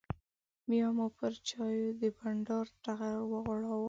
بیا 0.69 0.87
مو 0.95 1.07
پر 1.17 1.33
چایو 1.49 1.97
د 2.01 2.03
بانډار 2.17 2.65
ټغر 2.83 3.15
وغوړاوه. 3.31 3.79